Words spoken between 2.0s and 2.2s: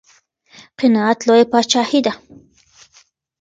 ده.